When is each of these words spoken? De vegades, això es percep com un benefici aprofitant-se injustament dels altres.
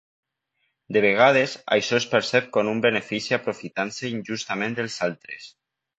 De 0.95 1.01
vegades, 1.05 1.53
això 1.75 1.99
es 2.03 2.09
percep 2.13 2.49
com 2.57 2.71
un 2.71 2.81
benefici 2.87 3.37
aprofitant-se 3.39 4.11
injustament 4.15 4.79
dels 4.81 5.01
altres. 5.11 5.47